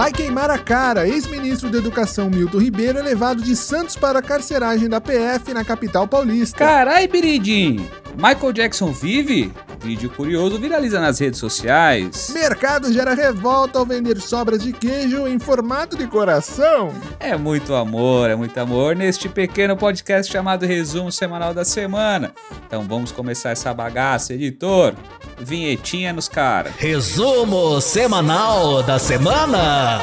[0.00, 1.06] Vai queimar a cara.
[1.06, 5.62] Ex-ministro da Educação Milton Ribeiro é levado de Santos para a carceragem da PF na
[5.62, 6.56] capital paulista.
[6.56, 7.86] Carai, Biridim!
[8.16, 9.52] Michael Jackson vive?
[9.82, 12.30] Vídeo curioso viraliza nas redes sociais.
[12.34, 16.92] Mercado gera revolta ao vender sobras de queijo em formato de coração.
[17.18, 22.34] É muito amor, é muito amor neste pequeno podcast chamado Resumo Semanal da Semana.
[22.66, 24.94] Então vamos começar essa bagaça, editor.
[25.38, 26.74] Vinhetinha nos caras.
[26.76, 30.00] Resumo Semanal da Semana.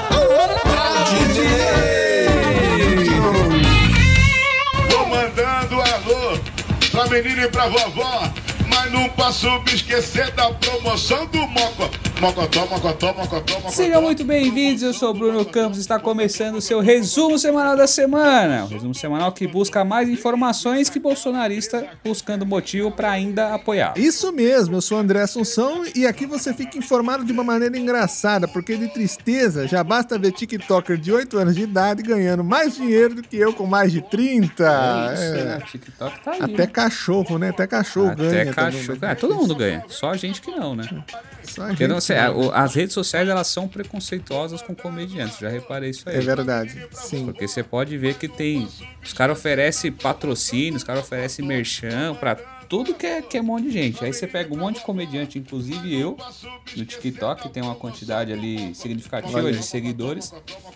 [4.90, 6.40] Tô mandando alô
[6.92, 8.47] pra menina e pra vovó.
[8.92, 11.90] Não posso me esquecer da promoção do Moco.
[12.20, 13.70] Mocotó, mocotó, mocotó, mocotó.
[13.70, 17.86] Sejam muito bem-vindos, eu sou o Bruno Campos está começando o seu resumo semanal da
[17.86, 18.66] semana.
[18.66, 23.94] O resumo semanal que busca mais informações que bolsonarista buscando motivo para ainda apoiar.
[23.96, 27.78] Isso mesmo, eu sou o André Assunção e aqui você fica informado de uma maneira
[27.78, 32.76] engraçada, porque de tristeza já basta ver TikToker de 8 anos de idade ganhando mais
[32.76, 34.64] dinheiro do que eu com mais de 30.
[34.64, 35.44] É isso, É.
[35.44, 35.60] né?
[35.72, 36.42] TikTok tá aí.
[36.42, 37.50] Até cachorro, né?
[37.50, 38.42] Até cachorro ganha.
[38.42, 38.86] Até cachorro.
[38.86, 39.12] também, né?
[39.12, 40.84] É, todo mundo ganha, só a gente que não, né?
[41.44, 42.07] Só a gente não.
[42.30, 46.18] O- as redes sociais elas são preconceituosas com comediantes, já reparei isso aí.
[46.18, 47.26] É verdade, sim.
[47.26, 48.68] Porque você pode ver que tem.
[49.04, 52.36] Os caras oferecem patrocínio, os caras oferecem merchan pra
[52.70, 54.04] tudo que é, que é um monte de gente.
[54.04, 56.18] Aí você pega um monte de comediante, inclusive eu,
[56.76, 59.52] no TikTok, que tem uma quantidade ali significativa Olha.
[59.52, 60.34] de seguidores,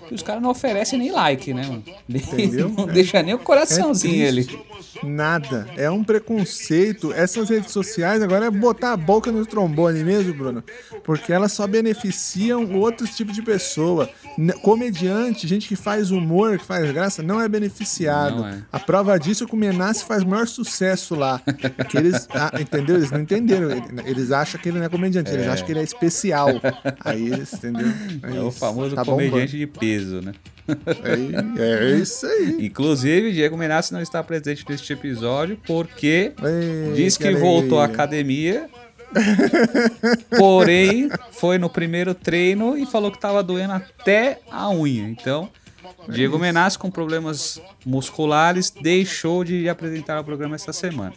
[0.10, 1.84] e os caras não oferecem nem like, né, mano?
[2.10, 2.70] Entendeu?
[2.78, 2.94] Não É.
[2.94, 4.46] deixa nem o coraçãozinho É ali.
[4.46, 4.62] triste.
[5.04, 5.68] Nada.
[5.78, 7.12] É um preconceito.
[7.14, 10.64] Essas redes sociais agora é botar a boca no trombone mesmo, Bruno.
[11.04, 14.10] Porque elas só beneficiam outros tipos de pessoa.
[14.62, 18.38] Comediante, gente que faz humor, que faz graça, não é beneficiado.
[18.42, 18.62] Não é.
[18.72, 21.42] A prova disso é que o Menace faz maior sucesso lá.
[21.88, 22.96] Que eles, ah, entendeu?
[22.98, 23.70] Eles não entenderam.
[24.06, 26.50] Eles acham que ele não é comediante, eles acham que ele é especial.
[27.00, 27.88] Aí eles, entendeu?
[28.24, 28.60] É o isso.
[28.60, 30.34] famoso Tá comediante de peso, né?
[30.68, 31.62] bombando.
[31.62, 32.66] É, é isso aí.
[32.66, 38.70] Inclusive, Diego Menassi não está presente neste episódio porque Ei, diz que voltou à academia.
[40.38, 45.10] Porém, foi no primeiro treino e falou que estava doendo até a unha.
[45.10, 45.50] Então,
[46.08, 51.14] Diego Menassi, com problemas musculares, deixou de apresentar o programa essa semana.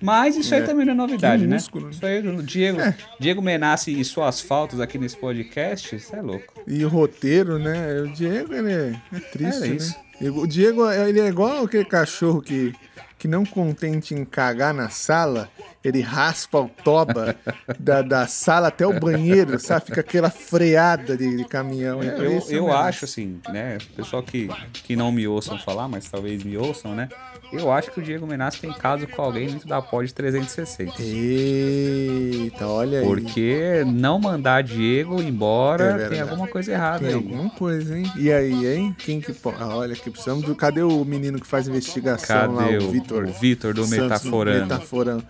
[0.00, 1.56] Mas isso aí também não é novidade, né?
[1.56, 1.90] músculo, né?
[1.92, 2.78] Isso aí, Diego,
[3.18, 6.54] Diego Menassi e suas faltas aqui nesse podcast, isso é louco.
[6.66, 8.00] E o roteiro, né?
[8.02, 9.74] O Diego, ele é, é triste, É né?
[9.76, 9.96] isso.
[10.20, 12.74] O Diego, ele é igual aquele cachorro que,
[13.18, 15.48] que não contente em cagar na sala,
[15.82, 17.36] ele raspa o toba
[17.78, 19.86] da, da sala até o banheiro, sabe?
[19.86, 22.02] Fica aquela freada de, de caminhão.
[22.02, 22.76] É Eu, esse eu mesmo.
[22.76, 23.78] acho assim, né?
[23.96, 27.08] Pessoal que, que não me ouçam falar, mas talvez me ouçam, né?
[27.52, 30.92] Eu acho que o Diego Menassi tem caso com alguém dentro da pod 360.
[31.02, 33.04] Eita, olha aí.
[33.06, 37.14] Porque não mandar Diego embora É tem alguma coisa errada Tem aí.
[37.14, 38.10] alguma coisa, hein?
[38.16, 38.94] E aí, hein?
[38.98, 39.34] Quem que.
[39.58, 40.54] Ah, olha, aqui precisamos do.
[40.54, 43.24] Cadê o menino que faz investigação lá, Cadê o o Vitor?
[43.24, 44.60] o Vitor do Santos, Metaforando?
[44.62, 45.24] Metaforando.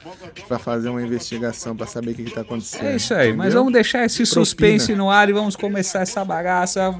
[0.46, 2.86] Pra fazer uma investigação pra saber o que, que tá acontecendo.
[2.86, 3.60] É isso aí, mas entendeu?
[3.60, 6.94] vamos deixar esse suspense no ar e vamos começar essa bagaça.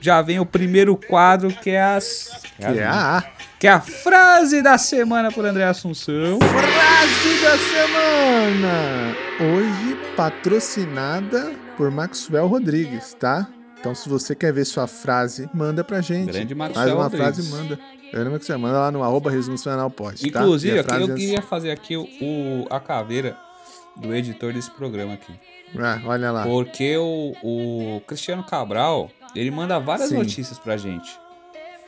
[0.00, 2.30] Já vem o primeiro quadro que é as.
[2.58, 3.24] Que é a
[3.64, 6.38] que é a frase da semana por André Assunção.
[6.38, 9.16] frase da semana.
[9.40, 13.48] Hoje patrocinada por Maxwell Rodrigues, tá?
[13.80, 16.30] Então, se você quer ver sua frase, manda pra gente.
[16.30, 17.48] Grande Faz Maxwell uma Rodrigues.
[17.48, 17.78] frase, manda.
[18.12, 20.40] Eu não que você manda lá no arroba resumo semanal pode, tá?
[20.40, 23.34] Inclusive, E eu, frase eu é- queria fazer aqui o, o- a caveira
[23.96, 25.32] do editor desse programa aqui.
[25.78, 26.42] Ah, olha lá.
[26.42, 30.16] Porque o, o Cristiano Cabral, ele manda várias Sim.
[30.18, 31.18] notícias pra gente.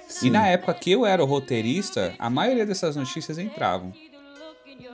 [0.08, 3.92] Sim, E na época que eu era o roteirista, a maioria dessas notícias entravam.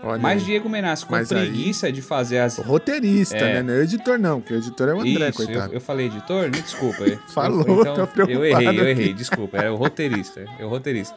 [0.02, 0.46] olha Mas aí.
[0.46, 2.58] Diego Menassi, com Mas aí- preguiça de fazer as.
[2.58, 3.54] O roteirista, É.
[3.54, 3.62] né?
[3.62, 5.74] Não é o editor, não, porque o editor é o André, Isso, eu, coitado.
[5.74, 6.44] eu falei editor?
[6.44, 7.02] Me desculpa.
[7.04, 9.58] eu- Falou, então, tô preocupado Eu errei, eu errei, desculpa.
[9.58, 10.44] Era o roteirista.
[10.58, 11.14] É o roteirista.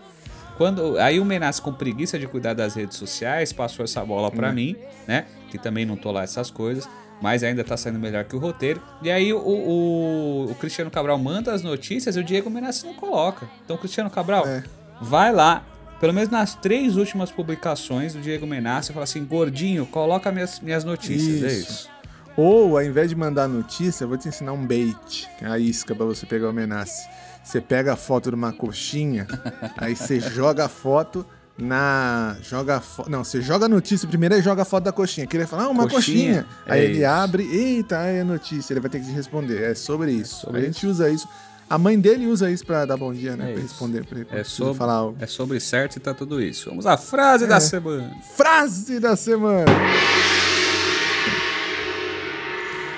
[0.58, 4.50] Quando, aí o Menassi, com preguiça de cuidar das redes sociais, passou essa bola pra
[4.52, 4.54] Hum.
[4.54, 4.76] mim,
[5.08, 5.26] né?
[5.50, 6.88] Que também não tô lá essas coisas,
[7.22, 8.82] mas ainda tá saindo melhor que o roteiro.
[9.02, 12.94] E aí o, o, o Cristiano Cabral manda as notícias e o Diego Menassi não
[12.94, 13.48] coloca.
[13.64, 14.64] Então, Cristiano Cabral, É.
[15.02, 15.64] vai lá.
[16.00, 20.84] Pelo menos nas três últimas publicações do Diego Menassi, fala assim: gordinho, coloca minhas, minhas
[20.84, 21.42] notícias.
[21.44, 21.72] É Isso.
[21.72, 21.90] isso.
[22.38, 25.58] Ou, ao invés de mandar notícia, eu vou te ensinar um bait, que é a
[25.58, 27.08] isca pra você pegar o menace.
[27.42, 29.26] Você pega a foto de uma coxinha,
[29.78, 31.26] aí você joga a foto
[31.58, 32.36] na.
[32.42, 33.10] Joga foto.
[33.10, 35.26] Não, você joga a notícia primeiro e joga a foto da coxinha.
[35.28, 36.44] Que ele fala, ah, uma Coxinha?
[36.44, 36.46] coxinha.
[36.66, 37.06] Aí É ele isso.
[37.08, 38.74] abre, eita, aí é notícia.
[38.74, 39.62] Ele vai ter que responder.
[39.64, 40.42] É sobre isso.
[40.42, 41.28] sobre a gente usa isso.
[41.68, 43.46] A mãe dele usa isso pra dar bom dia, né?
[43.50, 43.70] É pra isso.
[43.72, 44.28] responder pra ele.
[44.32, 45.18] É sobre, falar algo.
[45.20, 46.70] é sobre certo e tá tudo isso.
[46.70, 47.48] Vamos à frase É.
[47.48, 48.12] da semana.
[48.36, 49.66] Frase da semana.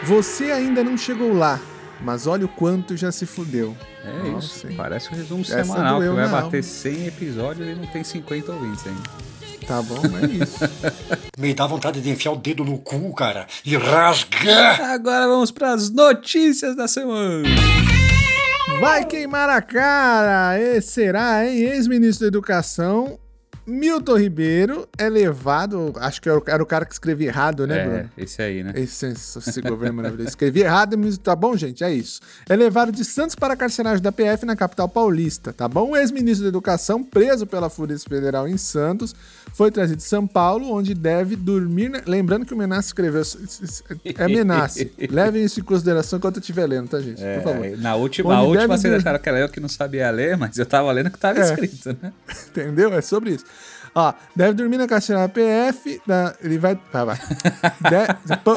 [0.04, 1.60] Você ainda não chegou lá,
[2.02, 3.76] Mas olha o quanto já se fudeu.
[4.04, 4.68] É Nossa, isso.
[4.68, 4.76] hein?
[4.78, 6.64] Parece um resumo Essa semanal, que vai bater alma.
[6.64, 9.02] 100 episódios e não tem 50 ouvintes ainda.
[9.68, 10.60] Tá bom, é isso.
[11.38, 14.80] Me dá vontade de enfiar o dedo no cu, cara, e rasgar.
[14.92, 17.44] Agora vamos para as notícias da semana.
[18.80, 20.58] Vai queimar a cara!
[20.60, 21.58] E será, hein?
[21.64, 23.20] Ex-ministro da Educação,
[23.68, 25.92] Milton Ribeiro, é levado.
[25.98, 28.10] Acho que era o, cara que escrevia errado, né, É, Bruno?
[28.18, 28.72] esse aí, né?
[28.76, 30.30] Esse, esse governo maravilhoso.
[30.30, 31.84] Escrevi errado, mas tá bom, gente?
[31.84, 32.22] É isso.
[32.48, 35.92] É levado de Santos para a carceragem da PF na capital paulista, tá bom?
[35.92, 39.14] O ex-ministro da Educação, preso pela Polícia Federal em Santos,
[39.54, 41.90] foi trazido de São Paulo, onde deve dormir.
[41.90, 43.22] na- Lembrando que o Menace escreveu.
[44.18, 44.92] É Menace.
[45.12, 47.22] Levem isso em consideração enquanto eu estiver lendo, tá, gente?
[47.22, 47.66] Por favor.
[47.66, 50.38] É, na última, Onde a última vocês acharam que era eu que não sabia ler,
[50.38, 51.44] mas eu tava lendo o que tava É.
[51.44, 52.14] escrito, né?
[52.48, 52.94] Entendeu?
[52.94, 53.44] É sobre isso.
[54.00, 56.00] Ó, deve dormir na carcerária PF.
[56.06, 56.76] da- ele vai.
[56.92, 57.18] Tá, vai.
[57.82, 58.52] De- pô,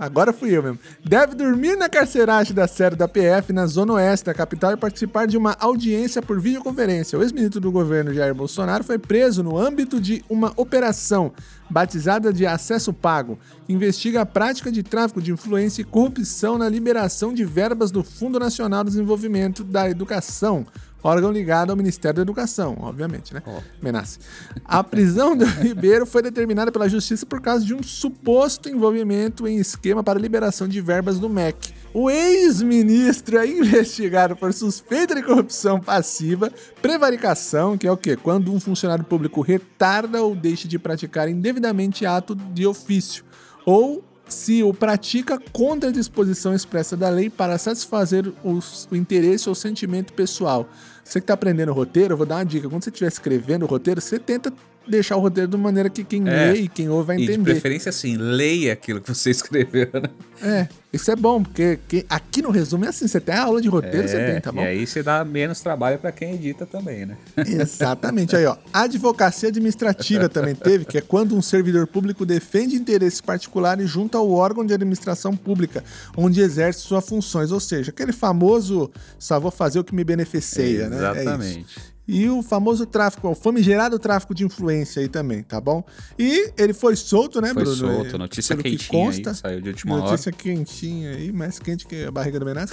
[0.00, 0.80] agora fui eu mesmo.
[1.04, 5.26] Deve dormir na carceragem da série da PF na Zona Oeste da capital e participar
[5.28, 7.16] de uma audiência por videoconferência.
[7.16, 11.32] O ex-ministro do governo Jair Bolsonaro foi preso no âmbito de uma operação
[11.70, 16.68] batizada de Acesso Pago, que investiga a prática de tráfico de influência e corrupção na
[16.68, 20.66] liberação de verbas do Fundo Nacional de Desenvolvimento da Educação,
[21.02, 23.42] órgão ligado ao Ministério da Educação, obviamente, né?
[23.82, 24.18] Menace.
[24.64, 29.58] A prisão do Ribeiro foi determinada pela Justiça por causa de um suposto envolvimento em
[29.58, 31.74] esquema para liberação de verbas do MEC.
[31.92, 38.16] O ex-ministro é investigado por suspeita de corrupção passiva, prevaricação, que é o quê?
[38.16, 43.24] Quando um funcionário público retarda ou deixa de praticar indevidamente ato de ofício,
[43.66, 49.48] ou se o pratica contra a disposição expressa da lei para satisfazer os- o interesse
[49.48, 50.68] ou sentimento pessoal.
[51.04, 52.68] Você que está aprendendo roteiro, eu vou dar uma dica.
[52.68, 54.52] Quando você estiver escrevendo o roteiro, você tenta
[54.90, 56.52] deixar o roteiro de uma maneira que quem É.
[56.52, 57.52] lê e quem ouve vai E de entender.
[57.52, 60.10] preferência, assim, leia aquilo que você escreveu, né?
[60.42, 63.60] É, isso é bom, porque que- aqui no resumo é assim, você tem a aula
[63.60, 64.62] de roteiro, você tem, tá bom?
[64.62, 67.16] É, E aí você dá menos trabalho pra quem edita também, né?
[67.46, 68.34] Exatamente.
[68.34, 68.56] Aí, ó.
[68.72, 74.30] Advocacia administrativa também teve, que é quando um servidor público defende interesses particulares junto ao
[74.30, 75.84] órgão de administração pública,
[76.16, 77.52] onde exerce suas funções.
[77.52, 80.96] Ou seja, aquele famoso só vou fazer o que me beneficia, né?
[80.96, 81.20] É isso.
[81.20, 81.76] Exatamente.
[82.12, 85.84] E o famoso tráfico, o famigerado tráfico de influência aí também, tá bom?
[86.18, 87.76] E ele foi solto, né, Foi Bruno?
[87.76, 90.10] solto, É, notícia pelo que quentinha consta, aí, saiu de última hora.
[90.10, 92.72] Notícia quentinha aí, mais quente que a barriga do Menace.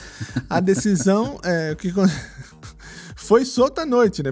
[0.49, 1.93] A decisão é o que
[3.15, 4.31] foi solta à noite, né?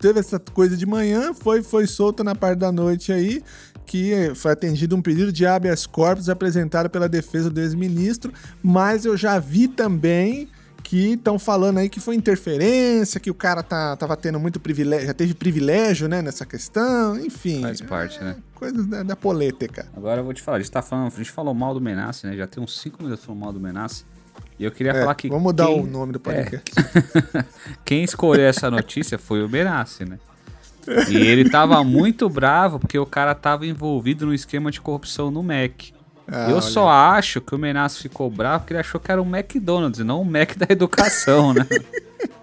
[0.00, 3.42] Teve essa coisa de manhã, foi, foi solta na parte da noite aí,
[3.84, 8.32] que foi atendido um pedido de habeas corpus apresentado pela defesa do ex-ministro,
[8.62, 10.48] mas eu já vi também
[10.90, 15.06] que estão falando aí que foi interferência, que o cara tá, tava tendo muito privilégio,
[15.06, 17.62] já teve privilégio, né, nessa questão, enfim.
[17.62, 18.34] Faz parte, né?
[18.56, 19.86] Coisas da, da política.
[19.96, 22.26] Agora eu vou te falar, a gente tá falando, a gente falou mal do Menace,
[22.26, 22.36] né?
[22.36, 24.04] Já tem uns 5 minutos falando mal do Menace.
[24.58, 25.28] E eu queria É, falar que.
[25.28, 26.72] vamos mudar quem- o nome do podcast.
[27.86, 30.18] Quem escolheu essa notícia foi o Menace, né?
[31.08, 35.40] E ele tava muito bravo porque o cara tava envolvido no esquema de corrupção no
[35.42, 35.92] MEC.
[36.32, 36.60] Ah, eu olha.
[36.62, 40.04] só acho que o Menace ficou bravo porque ele achou que era um McDonald's e
[40.04, 41.66] não um Mac da educação, né?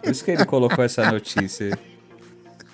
[0.01, 1.67] Por isso que ele colocou essa notícia.
[1.67, 1.73] aí.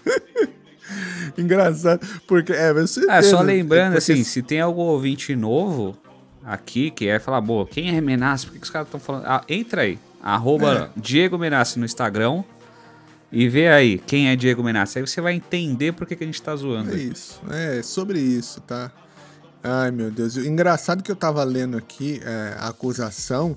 [1.38, 5.98] Engraçado, porque é, você Ah, só teve- lembrando, porque- assim, se tem algum ouvinte novo
[6.46, 8.46] aqui que é falar, boa, quem é Menace?
[8.46, 9.26] Por que, que os caras estão falando?
[9.26, 12.44] Ah, entra aí, arroba Diego Menace no Instagram
[13.32, 15.00] e vê aí quem é Diego Menace.
[15.00, 16.92] Aí você vai entender por que, que a gente tá zoando.
[16.94, 18.92] É isso, é sobre isso, tá?
[19.64, 20.36] Ai, meu Deus.
[20.38, 23.56] Engraçado que eu tava lendo aqui é, a acusação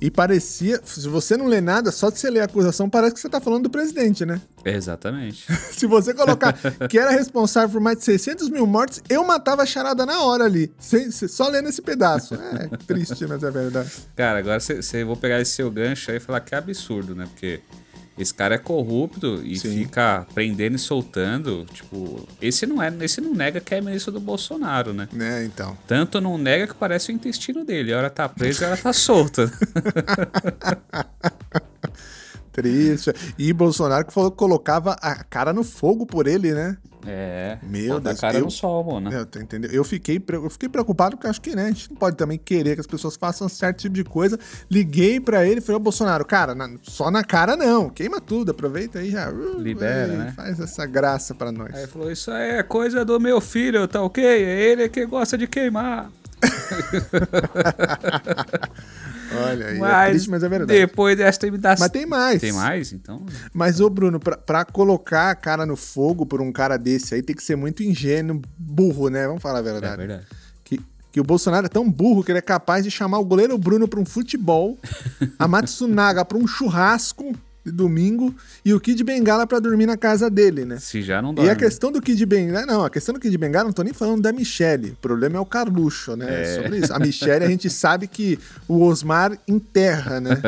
[0.00, 0.80] e parecia.
[0.84, 3.40] Se você não lê nada, só de você ler a acusação, parece que você tá
[3.40, 4.40] falando do presidente, né?
[4.64, 5.44] Exatamente.
[5.72, 6.52] Se você colocar
[6.88, 10.44] que era responsável por mais de 600 mil mortes, eu matava a charada na hora
[10.44, 10.72] ali.
[10.78, 12.34] sem- só lendo esse pedaço.
[12.34, 13.90] É triste, mas é verdade.
[14.14, 17.24] Cara, agora você vou pegar esse seu gancho aí e falar que é absurdo, né?
[17.26, 17.60] Porque
[18.16, 19.78] esse cara é corrupto e Sim.
[19.78, 21.64] fica prendendo e soltando.
[21.72, 25.08] Tipo, esse não é, esse não nega que é ministro do Bolsonaro, né?
[25.12, 25.76] Né, então.
[25.86, 27.92] Tanto não nega que parece o intestino dele.
[27.92, 29.50] A hora tá preso e a hora tá solta.
[32.52, 33.12] Triste.
[33.38, 36.76] E Bolsonaro que falou que colocava a cara no fogo por ele, né?
[37.06, 37.58] É.
[37.62, 39.12] Meu Deus, cara eu- no sol, mano.
[39.12, 39.72] É, tá entendendo?
[39.72, 42.74] Eu fiquei, eu fiquei preocupado porque acho que, né, a gente não pode também querer
[42.74, 44.38] que as pessoas façam certo tipo de coisa.
[44.70, 48.50] Liguei pra ele e falei, ô Bolsonaro, cara, na- só na cara não, queima tudo,
[48.52, 49.30] aproveita aí já.
[49.30, 50.32] uh, Libera, aí, né?
[50.36, 51.74] Faz essa graça pra nós.
[51.74, 54.24] Aí ele falou: Isso aí é coisa do meu filho, tá ok?
[54.24, 54.38] É
[54.70, 56.10] ele que gosta de queimar.
[59.34, 60.78] Olha aí, é Mas, triste, mas é verdade.
[60.78, 61.84] depois desta imitação.
[61.84, 62.40] Mas tem mais.
[62.40, 62.92] Tem mais?
[62.92, 63.24] Então.
[63.52, 67.22] Mas, ô Bruno, pra, pra colocar a cara no fogo por um cara desse aí,
[67.22, 69.26] tem que ser muito ingênuo, burro, né?
[69.26, 69.96] Vamos falar a É verdade.
[69.96, 70.26] verdade.
[70.64, 70.80] Que
[71.10, 73.86] que o Bolsonaro é tão burro que ele é capaz de chamar o goleiro Bruno
[73.86, 74.78] para um futebol,
[75.38, 77.34] a Matsunaga para um churrasco
[77.64, 80.78] de domingo e o Kid Bengala pra dormir na casa dele, né?
[80.78, 81.50] Se já não E dorme.
[81.50, 84.22] a questão do Kid Bengala, não, a questão do Kid Bengala, não tô nem falando
[84.22, 84.90] da Michelle.
[84.90, 86.42] O problema é o Carluxo, né?
[86.42, 86.54] É.
[86.62, 86.92] Sobre isso.
[86.92, 90.40] A Michelle, a gente sabe que o Osmar enterra, né?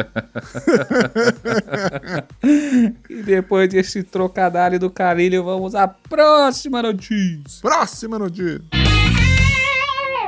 [3.09, 7.61] E depois desse trocadilho do carilho, vamos à próxima notícia.
[7.62, 8.61] Próxima notícia.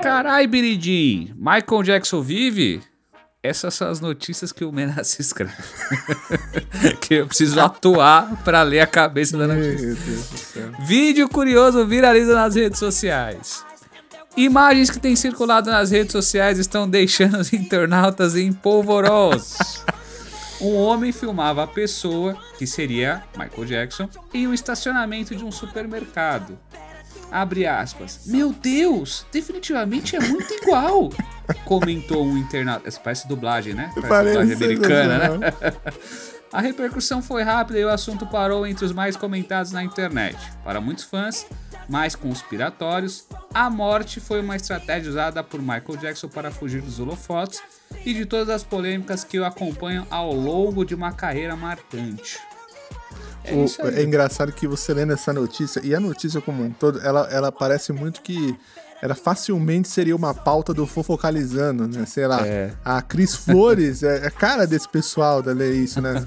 [0.02, 2.80] Carai, Biridim, Michael Jackson vive?
[3.46, 5.54] Essas são as notícias que o Menace escreve.
[7.00, 9.96] que eu preciso atuar pra ler a cabeça da notícia.
[10.80, 13.64] Vídeo curioso viraliza nas redes sociais.
[14.36, 19.84] Imagens que têm circulado nas redes sociais estão deixando os internautas em polvorosos.
[20.60, 26.58] Um homem filmava a pessoa, que seria Michael Jackson, em um estacionamento de um supermercado.
[27.36, 28.22] Abre aspas.
[28.24, 31.10] Meu Deus, definitivamente é muito igual.
[31.66, 32.88] Comentou um internauta.
[32.88, 33.92] Essa parece dublagem, né?
[34.08, 35.52] Parece dublagem americana, né?
[36.50, 40.38] A repercussão foi rápida e o assunto parou entre os mais comentados na internet.
[40.64, 41.46] Para muitos fãs,
[41.86, 47.60] mais conspiratórios, a morte foi uma estratégia usada por Michael Jackson para fugir dos holofotes
[48.06, 52.38] e de todas as polêmicas que o acompanham ao longo de uma carreira marcante.
[53.46, 57.00] É O- é engraçado que você lendo essa notícia, e a notícia como um todo,
[57.00, 58.56] ela, ela parece muito que
[59.02, 62.06] ela facilmente seria uma pauta do Fofocalizando, né?
[62.06, 62.72] Sei lá, É.
[62.82, 66.24] a Cris Flores é, é cara desse pessoal da ler isso, né?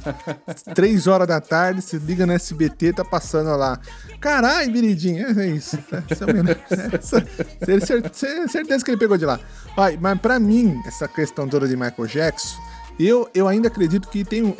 [0.75, 3.79] Três horas da tarde, se liga no SBT, tá passando lá.
[4.21, 5.79] Caralho, Viridinho, é, isso.
[6.09, 9.39] Essa, é essa- cer- certeza que ele pegou de lá.
[9.75, 12.55] Vai, mas pra mim, essa questão toda de Michael Jackson,
[12.99, 14.53] eu, eu ainda acredito que tem um.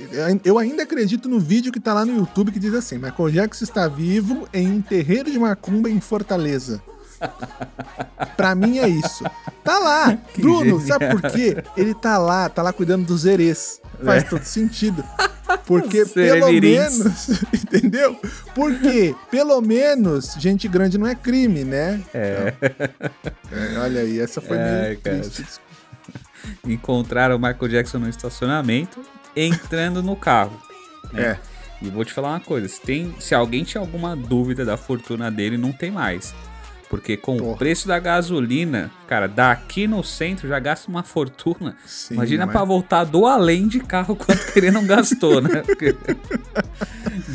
[0.45, 3.65] Eu ainda acredito no vídeo que tá lá no YouTube que diz assim: Michael Jackson
[3.65, 6.81] está vivo em um terreiro de macumba em Fortaleza.
[8.37, 9.25] pra mim é isso.
[9.63, 10.17] Tá lá.
[10.39, 11.57] Bruno, sabe por quê?
[11.75, 13.81] Ele tá lá, tá lá cuidando dos erês.
[14.05, 15.03] Faz todo sentido.
[15.65, 18.17] Porque pelo menos, entendeu?
[18.55, 22.01] Porque pelo menos gente grande não é crime, né?
[22.13, 22.53] É.
[23.51, 25.19] É, olha aí, essa foi Ai, meio cara.
[25.19, 25.59] triste.
[26.65, 29.01] Encontraram o Michael Jackson no estacionamento,
[29.35, 30.59] entrando no carro.
[31.13, 31.21] né?
[31.23, 31.39] É.
[31.81, 35.31] E vou te falar uma coisa: se, tem, se alguém tinha alguma dúvida da fortuna
[35.31, 36.33] dele, não tem mais.
[36.89, 37.57] Porque com o Porra.
[37.57, 41.75] preço da gasolina, cara, daqui no centro já gasta uma fortuna.
[41.85, 45.61] Sim, Imagina mas- pra voltar do além de carro quanto que ele não gastou, né?
[45.61, 45.95] Porque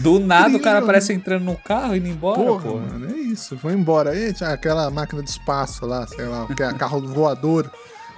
[0.02, 2.80] do nada o cara parece entrando no carro e indo embora, Porra, porra.
[2.86, 3.56] mano, é isso.
[3.56, 4.10] Foi embora.
[4.10, 7.70] Aí tinha aquela máquina de espaço lá, sei lá, que é carro voador.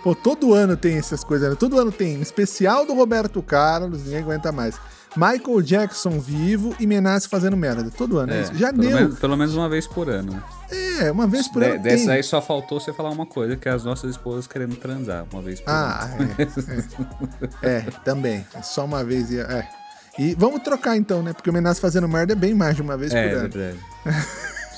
[0.06, 1.56] Pô, todo ano tem essas coisas, né?
[1.58, 2.20] Todo ano tem.
[2.22, 4.76] Especial do Roberto Carlos, ninguém aguenta mais.
[5.16, 7.90] Michael Jackson vivo e Menace fazendo merda.
[7.90, 8.54] Todo ano, é, É, isso.
[8.54, 10.32] Já pelo, pelo menos uma vez por ano.
[10.34, 10.42] né?
[11.00, 12.14] É, uma vez por De- ano dessa tem.
[12.14, 15.42] aí só faltou você falar uma coisa, que é as nossas esposas querendo transar uma
[15.42, 15.84] vez por ano.
[15.84, 16.08] Ah,
[16.38, 17.76] é, é.
[17.78, 18.46] É, também.
[18.54, 19.32] É Só uma vez.
[19.32, 19.66] e- É.
[20.20, 21.32] E vamos trocar então, né?
[21.32, 23.48] Porque o Menace fazendo merda é bem mais de uma vez É, por ano.
[23.50, 23.78] verdade.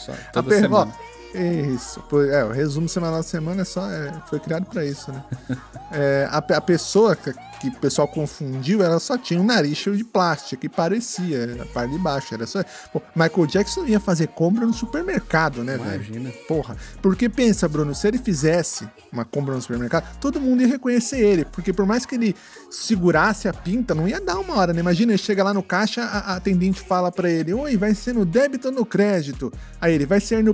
[0.06, 0.90] Só, A toda per- semana.
[0.90, 2.00] ó, Isso.
[2.08, 5.24] Pô, É, o resumo semanal da semana é só, é, foi criado pra isso, né?
[5.90, 7.32] É, a, a pessoa que,
[7.62, 11.64] que o pessoal confundiu, ela só tinha um nariz cheio de plástico e parecia a
[11.64, 12.34] parte de baixo.
[12.34, 12.62] Era só.
[12.92, 15.94] Pô, Michael Jackson ia fazer compra no supermercado, né, velho?
[15.94, 16.30] Imagina.
[16.46, 16.76] Porra.
[17.00, 21.46] Porque pensa, Bruno, se ele fizesse uma compra no supermercado, todo mundo ia reconhecer ele.
[21.46, 22.36] Porque por mais que ele
[22.70, 24.80] segurasse a pinta, não ia dar uma hora, né?
[24.80, 28.12] Imagina, ele chega lá no caixa, a, a atendente fala pra ele: Oi, vai ser
[28.12, 29.50] no débito ou no crédito?
[29.80, 30.52] Aí ele vai ser no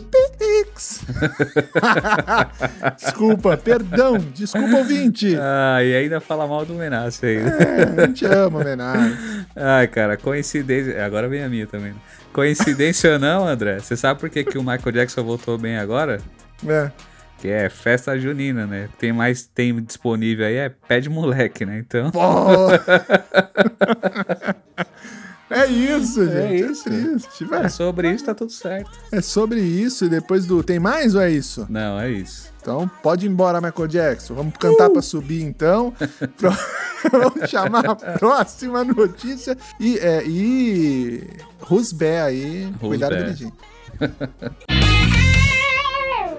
[0.65, 1.05] Pix.
[2.97, 5.37] desculpa, perdão, desculpa, ouvinte.
[5.39, 7.37] Ah, e ainda fala mal do Menace aí.
[7.37, 9.17] É, a gente ama, homenagem.
[9.55, 11.05] Ai, cara, coincidência.
[11.05, 11.93] Agora vem a minha também.
[11.93, 11.99] né?
[12.33, 13.79] Coincidência ou não, André?
[13.79, 16.21] Você sabe por que, que o Michael Jackson voltou bem agora?
[16.67, 16.91] É.
[17.39, 18.89] Que é festa junina, né?
[18.99, 21.79] Tem mais tem disponível aí, é pé de moleque, né?
[21.79, 22.11] Então.
[25.75, 26.37] É isso, gente.
[26.37, 26.85] É, isso.
[26.85, 27.47] triste.
[27.53, 28.91] É sobre isso, tá tudo certo.
[29.13, 30.63] É sobre isso e depois do.
[30.63, 31.67] Tem mais ou é isso?
[31.69, 32.53] Não, é isso.
[32.61, 34.35] Então pode ir embora, Michael Jackson.
[34.35, 35.93] Vamos cantar pra subir então.
[36.37, 36.51] Pro-
[37.13, 39.57] Vamos chamar a próxima notícia.
[39.79, 41.23] E, é, e
[41.61, 42.73] Rusbé aí.
[42.81, 43.53] Cuidado, Rusbé.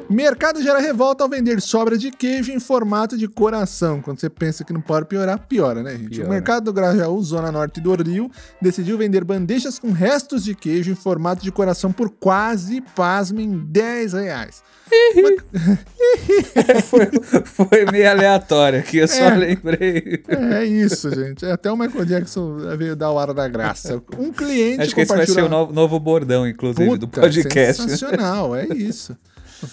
[0.10, 4.02] Mercado gera revolta ao vender sobra de queijo em formato de coração.
[4.02, 6.10] Quando você pensa que não pode piorar, piora, né, gente?
[6.12, 6.28] Piora.
[6.30, 8.30] O mercado do Grajaú, zona norte do Rio,
[8.62, 14.14] decidiu vender bandejas com restos de queijo em formato de coração por quase, pasmem, 10
[14.14, 14.64] reais.
[16.84, 17.10] foi,
[17.44, 19.36] foi meio aleatório aqui, eu só É.
[19.36, 20.24] lembrei.
[20.28, 21.44] É isso, gente.
[21.46, 24.02] Até o Michael Jackson veio dar o hora da graça.
[24.20, 27.22] Um cliente Acho que esse vai ser o compartilhou- novo, novo bordão, inclusive, do Puta,
[27.22, 27.82] podcast.
[27.82, 29.18] Sensacional, é isso.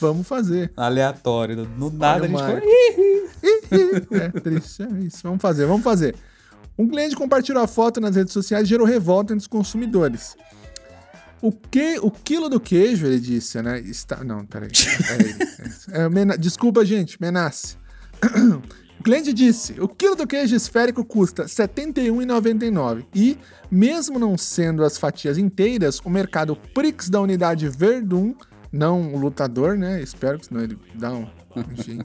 [0.01, 0.73] Vamos fazer.
[0.77, 1.69] Aleatório.
[1.77, 2.63] No, nada Olha a gente.
[2.63, 2.67] Marco.
[4.15, 5.21] é triste, é isso.
[5.23, 6.15] Vamos fazer, vamos fazer.
[6.79, 10.37] Um cliente compartilhou a foto nas redes sociais e gerou revolta entre os consumidores.
[11.41, 13.81] O, que, o quilo do queijo, ele disse, né?
[13.81, 14.71] Está, não, peraí.
[15.19, 15.35] Ele.
[15.91, 17.77] É, é, Mena- desculpa, gente, Menace.
[19.01, 23.37] O cliente disse: o quilo do queijo esférico custa R$ 71,99 e,
[23.69, 28.33] mesmo não sendo as fatias inteiras, o mercado Prix da unidade Verdun,
[28.73, 30.01] não o lutador, né?
[30.01, 31.27] Espero que senão ele dá um.
[31.73, 32.01] Enfim.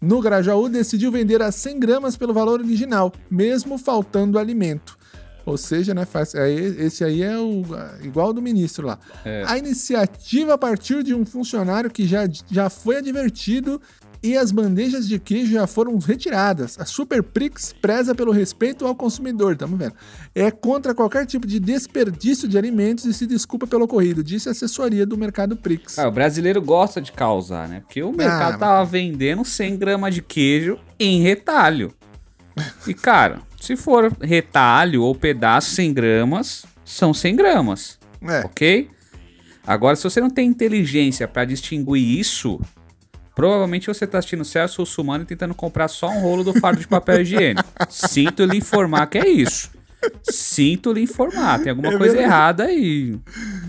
[0.00, 4.96] No Grajaú decidiu vender a 100 gramas pelo valor original, mesmo faltando alimento.
[5.44, 7.62] Ou seja, né, faz, aí, esse aí é o
[8.02, 8.98] igual ao do ministro lá.
[9.46, 13.80] A iniciativa partiu de um funcionário que já, já foi advertido
[14.22, 16.78] e as bandejas de queijo já foram retiradas.
[16.78, 19.94] A Super Prix preza pelo respeito ao consumidor, estamos vendo.
[20.32, 24.52] É contra qualquer tipo de desperdício de alimentos e se desculpa pelo ocorrido, disse a
[24.52, 25.98] assessoria do Mercado Prix.
[25.98, 27.80] Ah, o brasileiro gosta de causar, né?
[27.80, 31.92] Porque o mercado mas- tava vendendo 100 gramas de queijo em retalho.
[32.86, 38.90] E, cara, se for retalho ou pedaço 100 gramas, são 100 gramas, É, ok?
[39.66, 42.60] Agora, se você não tem inteligência pra distinguir isso,
[43.34, 46.88] provavelmente você tá assistindo Celso Russumano e tentando comprar só um rolo do fardo de
[46.88, 47.68] papel higiênico.
[47.88, 49.70] Sinto lhe informar que é isso.
[50.22, 52.24] Sinto lhe informar, tem alguma É coisa verdade.
[52.32, 53.18] errada aí.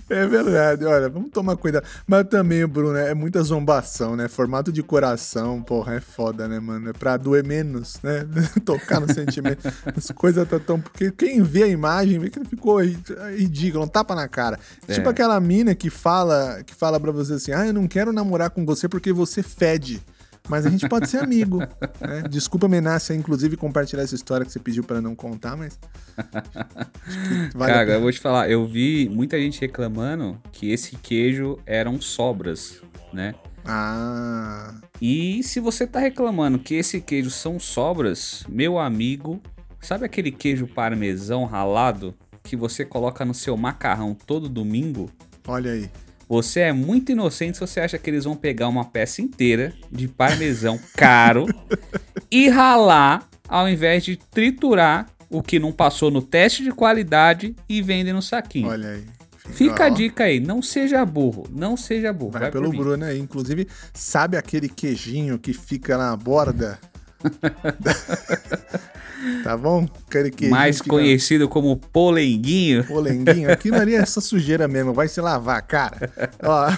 [0.10, 1.86] É verdade, olha, vamos tomar cuidado.
[2.08, 4.28] Mas também, Bruno, é muita zombação, né?
[4.28, 6.90] Formato de coração, porra, é foda, né, mano?
[6.90, 8.26] É pra doer menos, né?
[8.66, 9.68] Tocar no sentimento.
[9.96, 10.80] As coisas tá tão.
[10.80, 12.98] Porque quem vê a imagem vê que ele ficou ri-
[13.38, 14.60] ridículo, um tapa na cara.
[14.88, 14.94] É.
[14.94, 18.50] Tipo aquela mina que fala, que fala pra você assim: ah, eu não quero namorar
[18.50, 20.02] com você porque você fede.
[20.50, 21.60] Mas a gente pode ser amigo.
[21.60, 22.24] né?
[22.30, 25.80] Desculpa, Menácia, inclusive, compartilhar essa história que você pediu pra não contar, mas.
[27.56, 32.00] Vale Cara, eu vou te falar, eu vi muita gente reclamando que esse queijo eram
[32.02, 32.82] sobras,
[33.14, 33.34] né?
[33.66, 34.76] Ah.
[35.02, 39.42] E se você tá reclamando que esse queijo são sobras, meu amigo,
[39.80, 45.10] sabe aquele queijo parmesão ralado que você coloca no seu macarrão todo domingo?
[45.48, 45.90] Olha aí.
[46.28, 50.08] Você é muito inocente se você acha que eles vão pegar uma peça inteira de
[50.08, 51.46] parmesão caro
[52.32, 57.82] e ralar ao invés de triturar o que não passou no teste de qualidade e
[57.82, 58.68] vende no saquinho.
[58.68, 59.06] Olha aí.
[59.52, 62.32] Fica a dica aí, não seja burro, não seja burro.
[62.32, 62.70] Vai, Vai, pelo.
[62.70, 63.20] Bruno aí.
[63.20, 66.80] Inclusive, sabe aquele queijinho que fica na borda?
[69.44, 69.88] tá bom?
[70.50, 72.84] Mais fica- conhecido como polenguinho.
[72.86, 73.52] Polenguinho.
[73.52, 74.94] Aquilo ali é essa sujeira mesmo.
[74.94, 76.12] Vai se lavar, cara.
[76.44, 76.70] Ó.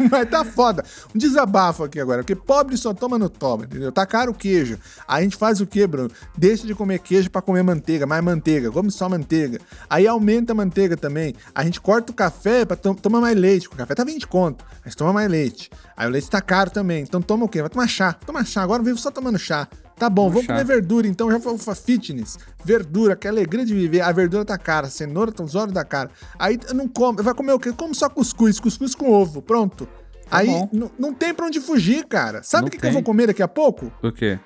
[0.10, 0.82] Mas tá foda.
[1.14, 3.92] Um desabafo aqui agora, porque pobre só toma no toba, entendeu?
[3.92, 4.78] Tá caro o queijo.
[5.06, 6.10] Aí a gente faz o quê, Bruno?
[6.38, 9.60] Deixa de comer queijo pra comer manteiga, mais manteiga, come só manteiga.
[9.90, 11.34] Aí aumenta a manteiga também.
[11.54, 13.68] A gente corta o café pra to tomar mais leite.
[13.68, 15.68] O café tá 20 conto, mas toma mais leite.
[15.94, 17.02] Aí o leite tá caro também.
[17.02, 17.60] Então toma o quê?
[17.60, 18.14] Vai tomar chá.
[18.14, 18.62] Toma chá.
[18.62, 19.68] Agora vivo só tomando chá.
[20.00, 22.38] Tá bom, vamos comer verdura, então já foi fa- fitness.
[22.64, 24.00] Verdura, que alegria de viver.
[24.00, 26.10] A verdura tá cara, a cenoura tá os olhos da cara.
[26.38, 27.70] Aí não come, vai comer o quê?
[27.70, 29.86] Come só cuscuz, cuscuz com ovo, pronto.
[30.30, 30.68] Aí bom.
[30.98, 32.42] não- tem pra onde fugir, cara.
[32.42, 33.92] Sabe o que, que eu vou comer daqui a pouco?
[34.02, 34.38] O quê?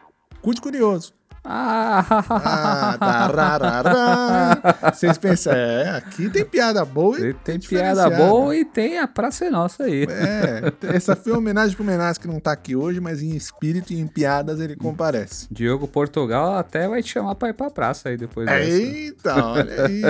[0.43, 1.13] Cu de curioso.
[1.45, 4.59] Ah, tararará.
[4.93, 8.17] Vocês pensam, é, aqui tem piada boa e tem piada diferenciada.
[8.17, 10.07] boa e tem a Praça é Nossa aí.
[10.09, 13.93] É, essa foi uma homenagem pro Menas que não tá aqui hoje, mas em espírito
[13.93, 15.47] e em piadas ele comparece.
[15.51, 18.71] Diogo Portugal até vai te chamar pra ir pra praça aí depois dessa.
[18.71, 20.03] Eita, olha aí.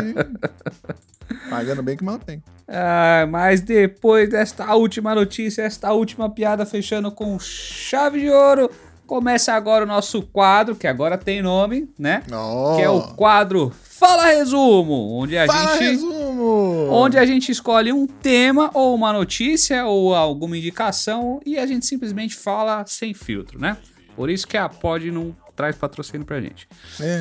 [1.50, 2.42] Pagando bem que mal tem.
[2.68, 8.70] Ah, mas depois desta última notícia, esta última piada fechando com chave de ouro,
[9.06, 12.22] começa agora o nosso quadro, que agora tem nome, né?
[12.32, 12.76] Ó.
[12.76, 16.88] Que é o quadro Fala Resumo, onde a Fala, gente resumo!
[16.90, 21.86] onde a gente escolhe um tema ou uma notícia ou alguma indicação e a gente
[21.86, 23.76] simplesmente fala sem filtro, né?
[24.16, 26.68] Por isso que a Pod não traz patrocínio pra gente.
[27.00, 27.20] É,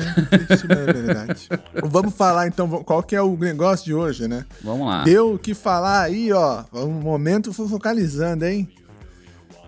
[0.54, 1.48] isso é verdade.
[1.84, 4.44] Vamos falar então, qual que é o negócio de hoje, né?
[4.62, 5.04] Vamos lá.
[5.04, 6.64] Deu o que falar aí, ó.
[6.72, 8.68] Um momento focalizando, hein?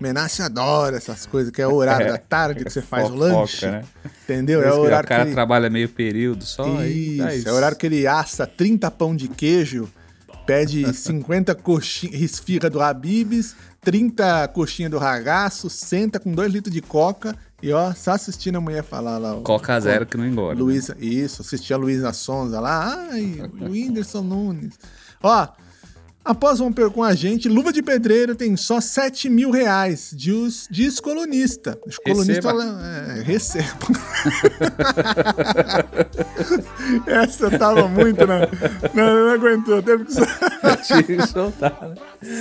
[0.01, 3.13] Menace adora essas coisas, que é o horário É, da tarde que você faz o
[3.13, 3.67] fofoca, lanche.
[3.67, 3.83] né?
[4.25, 4.63] Entendeu?
[4.63, 5.35] É o que horário o cara que ele...
[5.35, 9.15] trabalha meio período só aí dá Isso, é o horário que ele assa 30 pão
[9.17, 9.89] de queijo,
[10.47, 16.83] pede 50 coxinhas, esfirra do Habibs, 30 coxinha do ragaço, senta com 2 litros de
[16.83, 19.35] coca e ó, só assistindo a mulher falar lá.
[19.37, 19.41] ó.
[19.41, 20.55] Coca zero que não engorda.
[20.57, 20.61] né?
[20.61, 23.07] Luísa, isso, assistir a Luísa Sonza lá.
[23.11, 24.75] Ai, o Whindersson Nunes.
[25.23, 25.49] Ó,
[26.27, 30.67] após romper com a gente, Luva de Pedreiro tem só 7 mil reais de, os-
[30.71, 31.79] de ex-colunista.
[31.87, 32.49] Ex-colunista,
[33.19, 33.67] é, receba.
[37.07, 38.41] Essa tava muito, né?
[38.95, 40.13] Não, não aguentou, teve que
[40.87, 41.95] Tinha que soltar, né?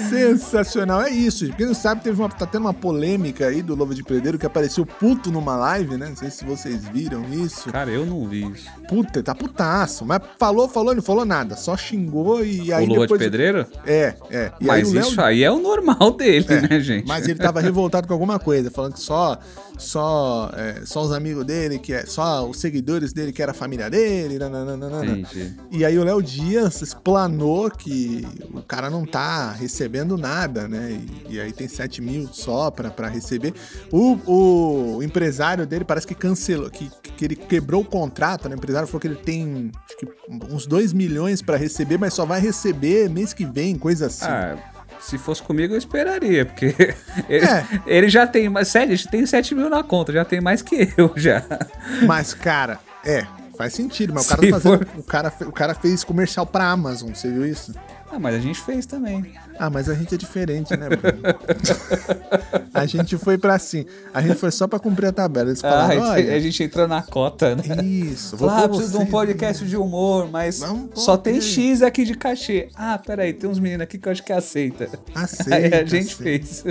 [0.10, 1.48] Sensacional, é isso.
[1.54, 4.46] Quem não sabe, teve uma, tá tendo uma polêmica aí do Lobo de Predeiro que
[4.46, 6.10] apareceu puto numa live, né?
[6.10, 7.72] Não sei se vocês viram isso.
[7.72, 8.68] Cara, eu não vi isso.
[8.88, 10.06] Puta, tá putaço.
[10.06, 11.56] Mas falou, falou, não falou nada.
[11.56, 13.20] Só xingou e aí o de depois...
[13.20, 13.66] Pedreiro?
[13.86, 14.52] É, é.
[14.60, 17.08] E Mas aí Léo- isso aí é o normal dele, É, né, gente?
[17.08, 19.38] Mas ele tava revoltado com alguma coisa, falando que só
[19.78, 23.56] só é, só os amigos dele, que é só os seguidores dele que era a
[23.56, 25.06] família dele, nananana.
[25.06, 25.54] Entendi.
[25.72, 29.75] E aí o Léo Dias explanou que o cara não tá recebendo
[30.18, 31.00] nada, né?
[31.30, 33.54] E, e aí tem 7 mil só pra, pra receber.
[33.92, 38.56] O, o empresário dele parece que cancelou, que, que ele quebrou o contrato, né?
[38.56, 40.08] O empresário falou que ele tem que
[40.52, 44.26] uns 2 milhões pra receber, mas só vai receber mês que vem, coisa assim.
[44.26, 44.58] Ah,
[45.00, 46.74] se fosse comigo, eu esperaria, porque
[47.30, 47.66] ele, É.
[47.86, 48.68] ele já tem mais.
[48.70, 51.44] Sério, ele tem 7 mil na conta, já tem mais que eu já.
[52.08, 53.26] Mas, cara, é,
[53.58, 54.14] faz sentido.
[54.14, 57.14] Mas o cara, Se tá fazendo, for- o, cara, o cara fez comercial pra Amazon,
[57.14, 57.74] você viu isso?
[58.12, 59.34] Ah, mas a gente fez também.
[59.58, 61.22] Ah, mas a gente é diferente, né, Bruno?
[62.74, 63.86] a gente foi pra assim.
[64.14, 65.50] A gente foi só pra cumprir a tabela.
[65.50, 67.64] Eles Ah, falaram, a olha, gente entrou na cota, né?
[67.84, 70.62] isso, vou ah, preciso de um podcast de humor, mas
[70.94, 71.40] só tem.
[71.42, 72.70] X aqui de cachê.
[72.76, 74.90] Ah, peraí, tem uns meninos aqui que eu acho que aceita.
[75.14, 76.24] Aceita, Aí a gente aceita.
[76.24, 76.64] fez.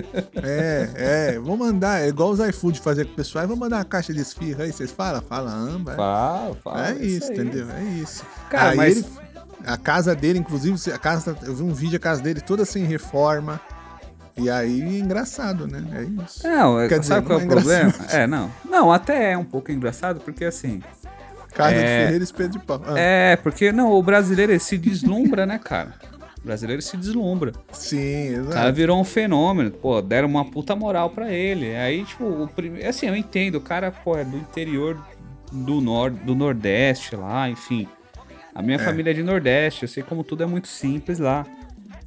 [0.42, 0.88] É,
[1.34, 3.46] é, vou mandar, é igual os iFood fazer com o pessoal.
[3.46, 5.22] Vou mandar uma caixa de esfirra aí, vocês falam?
[5.22, 5.94] Fala, amba.
[5.94, 6.90] Fala, fala.
[6.90, 7.38] É isso, aí.
[7.38, 7.66] entendeu?
[7.70, 8.24] É isso.
[8.50, 9.06] Cara, Aí mas- ele-
[9.66, 12.84] a casa dele, inclusive, a casa, eu vi um vídeo a casa dele toda sem
[12.84, 13.60] reforma.
[14.36, 15.82] E aí, engraçado, né?
[15.92, 16.46] É isso.
[16.46, 17.88] Não, Quer sabe dizer, qual é o é problema?
[17.90, 18.14] engraçado.
[18.14, 18.50] É, não.
[18.68, 20.82] Não, até é um pouco engraçado, porque assim.
[21.54, 22.02] Casa de É.
[22.04, 22.82] Ferreira, espeto de pau.
[22.84, 25.94] Ah, É, porque não, o brasileiro se deslumbra, né, cara?
[26.42, 27.52] O brasileiro se deslumbra.
[27.72, 28.72] Sim, O cara exato.
[28.74, 31.74] virou um fenômeno, pô, deram uma puta moral pra ele.
[31.76, 32.88] Aí, tipo, o primeiro.
[32.88, 34.98] Assim, eu entendo, o cara, pô, é do interior
[35.52, 37.86] do, nor do Nordeste lá, enfim.
[38.54, 41.44] A minha família é de Nordeste, eu sei como tudo é muito simples lá.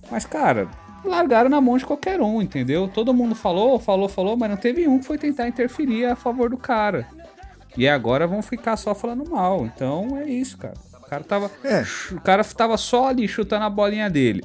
[0.10, 0.70] Mas, cara,
[1.04, 2.88] largaram na mão de qualquer um, entendeu?
[2.88, 6.50] Todo mundo falou, falou, falou, mas não teve um que foi tentar interferir a favor
[6.50, 7.08] do cara.
[7.76, 9.66] E agora vão ficar só falando mal.
[9.66, 10.74] Então é isso, cara.
[10.96, 11.52] O cara tava.
[11.64, 11.84] É.
[12.12, 14.44] O cara tava só ali chutando a bolinha dele.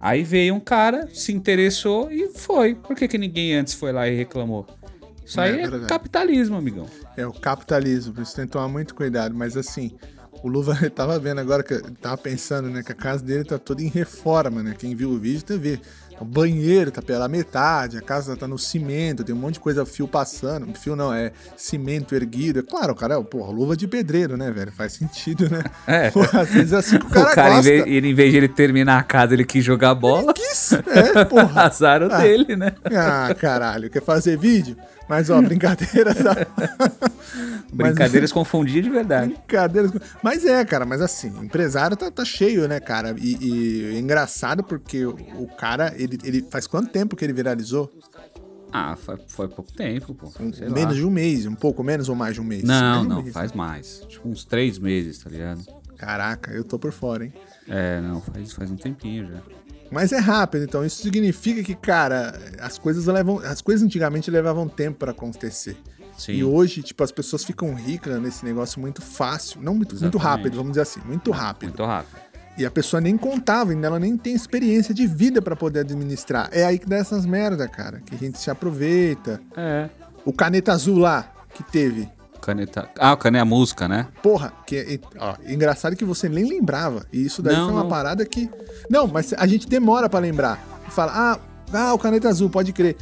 [0.00, 2.74] Aí veio um cara, se interessou e foi.
[2.74, 4.66] Por que, que ninguém antes foi lá e reclamou?
[5.26, 6.86] Isso aí É é, capitalismo, amigão.
[7.16, 9.34] É o capitalismo, por isso tem que tomar muito cuidado.
[9.34, 9.94] Mas assim,
[10.42, 13.82] o Luva tava vendo agora que tava pensando, né, que a casa dele tá toda
[13.82, 14.74] em reforma, né?
[14.78, 15.80] Quem viu o vídeo tá vendo.
[16.20, 19.86] O banheiro tá pela metade, a casa tá no cimento, tem um monte de coisa,
[19.86, 20.66] fio passando.
[20.78, 22.58] Fio não, é cimento erguido.
[22.58, 24.70] É claro, o cara é, porra, luva de pedreiro, né, velho?
[24.70, 25.62] Faz sentido, né?
[25.86, 26.10] É.
[26.12, 27.70] Porra, às vezes é assim que o cara, o cara, em gosta.
[27.70, 30.34] vez, ele, em vez de ele terminar a casa, ele quis jogar bola.
[30.52, 31.62] Isso, é, porra.
[31.64, 32.18] Azar o Ah.
[32.18, 32.72] dele, né?
[32.94, 34.76] Ah, caralho, quer fazer vídeo?
[35.10, 36.36] Mas, ó, brincadeira tá...
[37.74, 39.34] Mas- Brincadeiras confundidas de verdade.
[39.34, 39.90] Brincadeiras.
[40.22, 43.16] Mas é, cara, mas assim, empresário tá, tá cheio, né, cara?
[43.18, 47.32] E, e é engraçado porque o, o cara, ele, ele faz quanto tempo que ele
[47.32, 47.92] viralizou?
[48.72, 50.28] Ah, foi, foi pouco tempo, pô.
[50.28, 50.74] Sei lá.
[50.74, 52.62] menos de um mês, um pouco menos ou mais de um mês?
[52.62, 53.34] Não, um não, mês.
[53.34, 54.04] faz mais.
[54.08, 55.60] Tipo, uns três meses, tá ligado?
[55.96, 57.32] Caraca, eu tô por fora, hein?
[57.68, 59.42] É, não, faz, faz um tempinho já.
[59.90, 63.38] Mas é rápido, então isso significa que, cara, as coisas levam.
[63.38, 65.76] As coisas antigamente levavam tempo pra acontecer.
[66.16, 66.32] Sim.
[66.32, 69.60] E hoje, tipo, as pessoas ficam ricas nesse negócio muito fácil.
[69.62, 71.70] Não muito, muito rápido, vamos dizer assim, muito rápido.
[71.70, 72.20] Muito rápido.
[72.58, 76.50] E a pessoa nem contava, ainda ela nem tem experiência de vida pra poder administrar.
[76.52, 79.40] É aí que dá essas merda, cara, que a gente se aproveita.
[79.56, 79.88] É.
[80.24, 82.06] O caneta azul lá que teve.
[82.40, 82.88] Caneta.
[82.98, 84.08] Ah, o cane é a música, né?
[84.22, 87.04] Porra, que é, ó, engraçado que você nem lembrava.
[87.12, 87.88] E isso daí Não, foi uma não.
[87.90, 88.50] parada que.
[88.88, 90.58] Não, mas a gente demora pra lembrar.
[90.88, 91.38] Fala, ah,
[91.72, 92.96] ah, o caneta azul, pode crer.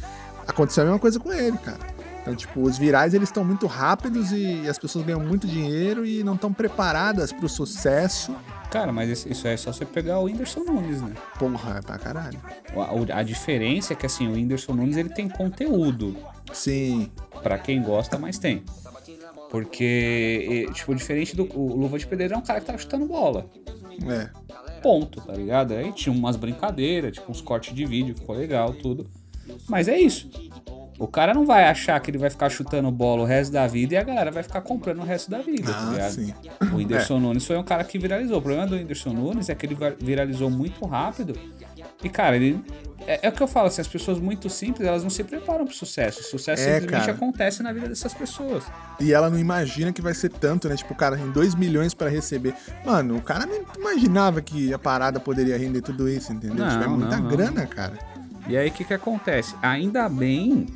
[0.47, 1.79] Aconteceu a mesma coisa com ele, cara.
[2.21, 6.23] Então, tipo, os virais eles estão muito rápidos e as pessoas ganham muito dinheiro e
[6.23, 8.35] não estão preparadas pro sucesso.
[8.69, 11.13] Cara, mas isso- isso é só você pegar o Whindersson Nunes, né?
[11.39, 12.37] Porra, é pra caralho.
[12.75, 16.15] A, a diferença é que, assim, o Whindersson Nunes, ele tem conteúdo.
[16.53, 17.09] Sim,
[17.41, 18.63] Pra quem gosta, mas tem.
[19.49, 23.45] Porque, tipo, diferente do o Luva de Pedreiro é um cara que tava chutando bola.
[24.07, 24.29] é.
[24.81, 25.73] Ponto, tá ligado?
[25.73, 29.05] Aí tinha umas brincadeiras, tipo uns cortes de vídeo, ficou legal, tudo.
[29.67, 30.29] Mas é isso.
[30.97, 33.95] O cara não vai achar que ele vai ficar chutando bola o resto da vida
[33.95, 36.11] e a galera vai ficar comprando o resto da vida, tá Ah, ligado?
[36.11, 36.33] sim.
[36.71, 38.37] O Whindersson Nunes foi um cara que viralizou.
[38.37, 41.33] O problema do Whindersson Nunes é que ele viralizou muito rápido.
[42.03, 42.63] E, cara, ele.
[43.07, 45.65] É, é o que eu falo, assim, as pessoas muito simples, elas não se preparam
[45.65, 46.19] pro sucesso.
[46.19, 47.11] O sucesso É, simplesmente cara.
[47.13, 48.63] acontece na vida dessas pessoas.
[48.99, 50.75] E ela não imagina que vai ser tanto, né?
[50.75, 52.53] Tipo, o cara tem 2 milhões pra receber.
[52.85, 56.57] Mano, o cara nem imaginava que a parada poderia render tudo isso, entendeu?
[56.57, 57.29] Não, tipo, é muita não, não.
[57.29, 57.97] grana, cara.
[58.47, 59.55] E aí o que que acontece?
[59.61, 60.67] Ainda bem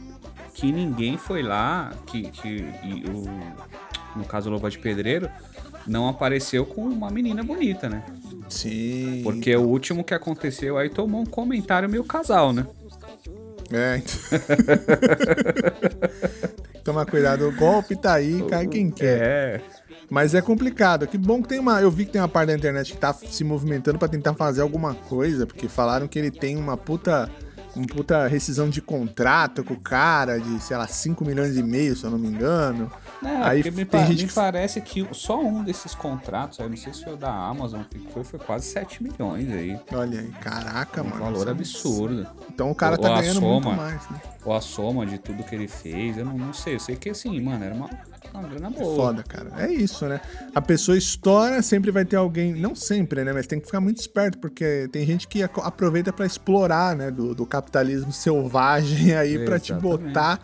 [0.54, 2.66] que ninguém foi lá, que, que
[3.10, 5.30] o, no caso o Loba de Pedreiro,
[5.86, 8.04] não apareceu com uma menina bonita, né?
[8.50, 9.22] Sim.
[9.24, 12.66] Porque o último que aconteceu aí tomou um comentário meio casal, né?
[13.72, 14.02] É.
[16.72, 17.48] Tem que tomar cuidado.
[17.48, 19.22] O golpe tá aí, cai quem quer.
[19.22, 19.62] É.
[20.10, 21.08] Mas é complicado.
[21.08, 21.82] Que bom que tem uma.
[21.82, 24.62] Eu vi que tem uma parte da internet que tá se movimentando pra tentar fazer
[24.62, 27.30] alguma coisa, porque falaram que ele tem uma puta.
[27.76, 31.96] Uma puta rescisão de contrato com o cara, de, sei lá, 5 milhões e meio,
[31.96, 32.92] se eu não me engano.
[33.26, 36.78] É, Aí me, pa- gente me que- parece que só um desses contratos, eu não
[36.78, 39.80] sei se foi o da Amazon, que foi, foi quase 7 milhões aí.
[39.94, 41.24] Olha aí, caraca, Um mano.
[41.24, 42.28] valor é- absurdo.
[42.54, 43.54] Então o cara tá ganhando soma.
[43.72, 44.22] muito mais, né?
[44.46, 46.76] Ou a soma de tudo que ele fez, eu não, não sei.
[46.76, 47.90] Eu sei que assim, mano, era uma,
[48.34, 48.96] uma grana boa.
[48.96, 49.52] Foda, cara.
[49.58, 50.20] É isso, né?
[50.54, 52.54] A pessoa estoura, sempre vai ter alguém.
[52.54, 53.32] Não sempre, né?
[53.32, 57.10] Mas tem que ficar muito esperto, porque tem gente que aproveita pra explorar, né?
[57.10, 60.40] Do, do capitalismo selvagem aí pra te botar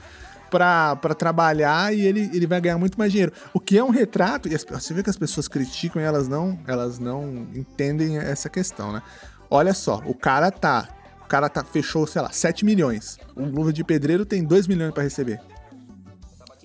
[0.50, 3.32] pra, pra trabalhar e ele, ele vai ganhar muito mais dinheiro.
[3.54, 6.28] O que é um retrato, e as- você vê que as pessoas criticam e elas
[6.28, 9.02] não, elas não entendem essa questão, né?
[9.50, 10.90] Olha só, o cara tá.
[11.24, 13.20] O cara tá, fechou, sei lá, 7 milhões.
[13.36, 15.40] O Luva de Pedreiro tem 2 milhões pra receber.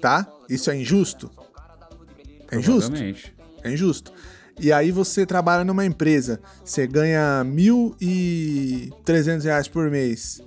[0.00, 0.26] Tá?
[0.48, 1.30] Isso é injusto?
[2.50, 2.92] É injusto?
[3.62, 4.12] É injusto.
[4.60, 10.40] E aí você trabalha numa empresa, você ganha 1.300 reais por mês.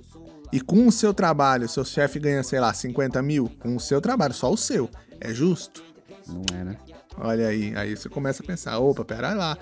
[0.52, 3.50] E com o seu trabalho, seu chefe ganha, sei lá, 50 mil.
[3.60, 4.88] Com o seu trabalho, só o seu.
[5.20, 5.82] É justo?
[6.26, 6.76] Não é, né?
[7.18, 9.58] Olha aí, aí você começa a pensar, opa, pera lá.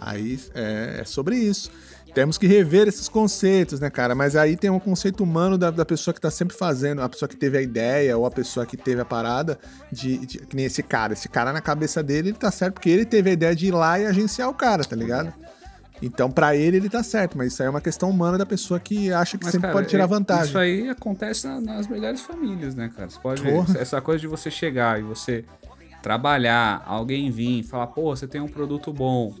[0.00, 1.70] Aí é, é sobre isso.
[2.14, 4.14] Temos que rever esses conceitos, né, cara?
[4.14, 7.28] Mas aí tem um conceito humano da, da pessoa que tá sempre fazendo, a pessoa
[7.28, 9.58] que teve a ideia ou a pessoa que teve a parada,
[9.90, 11.12] de, de- que nem esse cara.
[11.12, 13.72] Esse cara na cabeça dele, ele tá certo porque ele teve a ideia de ir
[13.72, 15.32] lá e agenciar o cara, tá ligado?
[16.04, 18.78] Então, pra ele, ele tá certo, mas isso aí é uma questão humana da pessoa
[18.78, 20.44] que acha que Mas, sempre cara, pode tirar é- vantagem.
[20.46, 23.08] Isso aí acontece na- nas melhores famílias, né, cara?
[23.08, 23.72] Você pode Porra.
[23.72, 25.44] ver, essa coisa de você chegar e você
[26.02, 29.34] trabalhar, alguém vir e falar, pô, você tem um produto bom,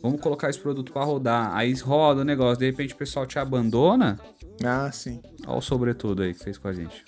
[0.00, 1.52] vamos colocar esse produto pra rodar.
[1.54, 4.18] Aí roda o negócio, de repente o pessoal te abandona.
[4.64, 5.20] Ah, sim.
[5.46, 7.04] Olha o sobretudo aí que fez com a gente.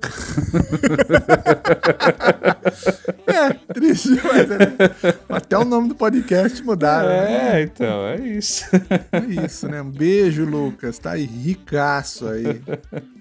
[3.26, 7.08] É, triste, mas é- até o nome do podcast mudaram.
[7.08, 7.60] né?
[7.60, 8.64] É, então, é isso.
[9.12, 9.82] É isso, né?
[9.82, 10.98] Um beijo, Lucas.
[10.98, 12.60] Tá aí ricaço aí.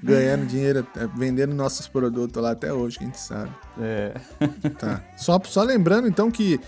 [0.02, 3.52] Ganhando dinheiro, é, vendendo nossos produtos lá até hoje, que a gente sabe.
[3.82, 4.14] É.
[4.80, 5.02] Tá.
[5.18, 6.60] Só, só lembrando, então, que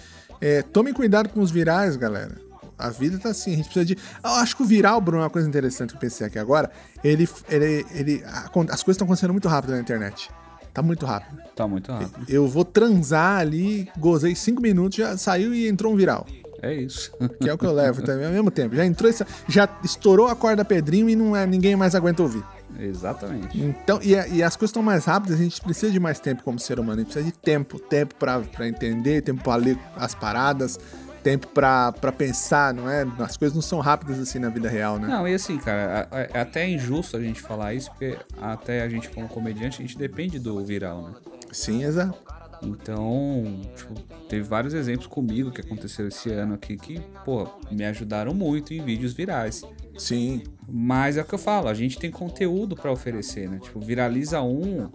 [0.41, 2.35] é, tomem cuidado com os virais, galera.
[2.79, 3.97] A vida tá assim, a gente precisa de.
[4.23, 6.71] Eu acho que o viral, Bruno, é uma coisa interessante que eu pensei aqui agora.
[7.03, 7.27] Ele.
[7.49, 10.29] ele, ele as coisas estão acontecendo muito rápido na internet.
[10.73, 11.41] Tá muito rápido.
[11.55, 12.25] Tá muito rápido.
[12.27, 16.25] Eu vou transar ali, gozei cinco minutos, já saiu e entrou um viral.
[16.61, 17.11] É isso.
[17.41, 18.75] Que é o que eu levo também ao mesmo tempo.
[18.75, 19.11] Já entrou,
[19.47, 22.43] já estourou a corda Pedrinho e não é, ninguém mais aguenta ouvir.
[22.77, 23.59] Exatamente.
[23.59, 26.59] Então, e, e as coisas estão mais rápidas, a gente precisa de mais tempo como
[26.59, 27.01] ser humano.
[27.01, 30.79] A gente precisa de tempo, tempo pra entender, tempo pra ler as paradas,
[31.23, 33.05] tempo pra, pra pensar, não é?
[33.19, 35.07] As coisas não são rápidas assim na vida real, né?
[35.07, 39.09] Não, e assim, cara, é até injusto a gente falar isso, porque até a gente,
[39.09, 41.13] como comediante, a gente depende do viral, né?
[41.51, 42.17] Sim, exato.
[42.61, 43.93] Então, tipo,
[44.27, 48.83] teve vários exemplos comigo que aconteceram esse ano aqui que, pô, me ajudaram muito em
[48.83, 49.63] vídeos virais.
[49.97, 50.43] Sim.
[50.67, 53.59] Mas é o que eu falo, a gente tem conteúdo pra oferecer, né?
[53.59, 54.89] Tipo, viraliza um,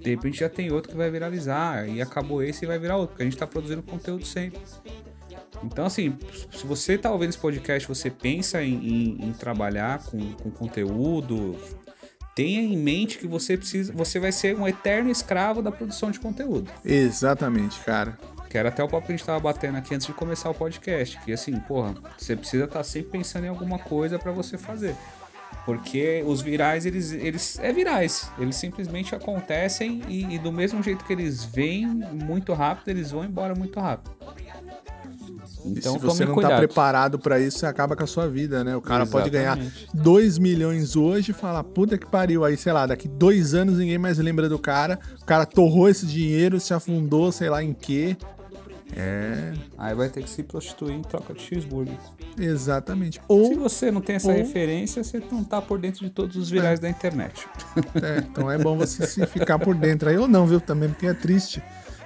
[0.00, 3.10] de repente já tem outro que vai viralizar, e acabou esse e vai virar outro,
[3.10, 4.60] porque a gente tá produzindo conteúdo sempre.
[5.62, 6.16] Então, assim,
[6.52, 11.56] se você tá ouvindo esse podcast, você pensa em, em- em trabalhar com, com conteúdo,
[12.34, 16.20] tenha em mente que você precisa, você vai ser um eterno escravo da produção de
[16.20, 16.70] conteúdo.
[16.84, 18.16] Exatamente, cara.
[18.48, 20.54] Que era até o papo que a gente tava batendo aqui antes de começar o
[20.54, 21.18] podcast.
[21.24, 24.94] Que assim, porra, você precisa estar sempre pensando em alguma coisa pra você fazer.
[25.66, 27.58] Porque os virais, eles, eles.
[27.58, 28.30] É virais.
[28.38, 33.22] Eles simplesmente acontecem e, e do mesmo jeito que eles vêm muito rápido, eles vão
[33.22, 34.16] embora muito rápido.
[35.64, 36.52] E Então se você não cuidado.
[36.52, 38.76] tá preparado pra isso, você acaba com a sua vida, né?
[38.76, 39.88] O cara pode ganhar Exatamente.
[39.94, 42.44] 2 milhões hoje e falar, puta que pariu.
[42.44, 44.98] Aí, sei lá, daqui dois anos ninguém mais lembra do cara.
[45.20, 48.16] O cara torrou esse dinheiro, se afundou, sei lá em quê.
[48.96, 51.94] É, Aí vai ter que se prostituir em troca de cheeseburger.
[52.38, 53.16] exatamente.
[53.18, 56.36] Se Ou, você não tem essa ou- referência, você não tá por dentro de todos
[56.36, 57.46] os virais da internet.
[58.02, 61.06] é, então é bom você se ficar por dentro aí, ou não, viu, também, porque
[61.06, 61.62] é triste.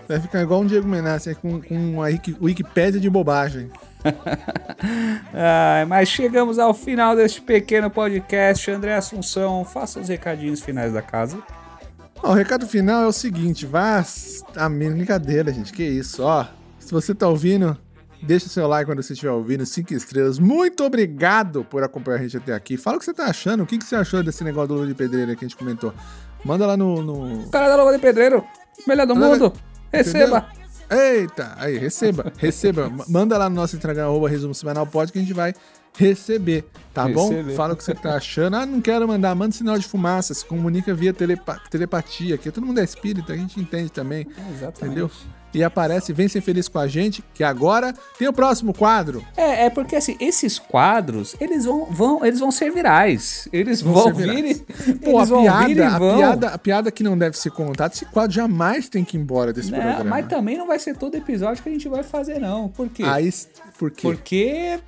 [0.08, 3.70] Vai ficar igual um Diego Menassi aí, com, com uma Wiki- Wikipédia de bobagem.
[5.32, 8.70] Ai, mas chegamos ao final deste pequeno podcast.
[8.70, 11.38] André Assunção, faça os recadinhos finais da casa.
[12.22, 14.04] Ó, o recado final é o seguinte, vá...
[14.56, 16.46] A minha brincadeira, gente, que isso, ó.
[16.78, 17.76] Se você tá ouvindo,
[18.22, 20.38] deixa seu like quando você estiver ouvindo, cinco estrelas.
[20.38, 22.76] Muito obrigado por acompanhar a gente até aqui.
[22.76, 24.86] Fala o que você tá achando, o que, que você achou desse negócio do Lula
[24.86, 25.94] de Pedreira que a gente comentou.
[26.44, 27.02] Manda lá no...
[27.02, 27.48] no...
[27.50, 28.44] Cara da Loba de Pedreiro,
[28.86, 29.52] melhor do mundo,
[29.92, 30.46] receba.
[30.90, 32.90] Eita, aí, receba, receba.
[33.08, 35.54] Manda lá no nosso Instagram, arroba resumo semanal pode, que a gente vai
[35.96, 37.28] receber, tá bom?
[37.30, 37.54] Receber.
[37.54, 38.56] Fala o que você tá achando.
[38.56, 42.66] Ah, não quero mandar, manda sinal de fumaça, se comunica via telepa- telepatia, que todo
[42.66, 44.84] mundo é espírita, a gente entende também, Exatamente.
[44.84, 45.10] entendeu?
[45.54, 49.24] E aparece, vem ser feliz com a gente, que agora tem o próximo quadro.
[49.36, 53.48] É, é porque assim, esses quadros, eles vão, vão, eles vão ser virais.
[53.52, 56.16] Eles vão, ser vir e, Pô, a vão piada, a vão.
[56.16, 59.52] piada, a piada que não deve ser contada, esse quadro jamais tem que ir embora
[59.52, 60.04] desse Né, programa.
[60.10, 62.68] mas também não vai ser todo episódio que a gente vai fazer, não.
[62.68, 63.02] Por quê?
[63.04, 63.30] Aí,
[63.78, 64.02] por quê?
[64.02, 64.78] Porque.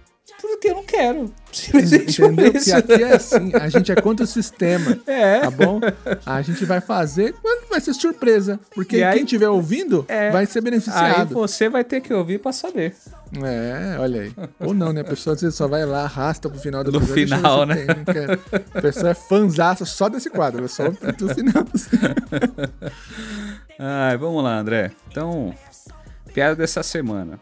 [0.40, 1.32] Porque eu não quero.
[1.52, 2.52] Simplesmente Entendeu?
[2.52, 2.64] isso.
[2.64, 4.98] Que aqui é assim, a gente é contra o sistema.
[5.06, 5.40] É.
[5.40, 5.80] Tá bom?
[6.24, 8.58] A gente vai fazer, mas vai ser surpresa.
[8.74, 10.30] Porque E aí- quem estiver ouvindo É.
[10.30, 11.34] vai ser Aí beneficiado.
[11.34, 12.94] você vai ter que ouvir pra saber.
[13.42, 14.32] É, olha aí.
[14.60, 15.00] Ou não, né?
[15.02, 17.86] A pessoa vezes só vai lá, arrasta pro final do No final, né?
[18.74, 21.64] A pessoa é fanzaça só desse quadro, só do final.
[23.78, 24.90] Ai, vamos lá, André.
[25.10, 25.54] Então,
[26.32, 27.38] piada dessa semana.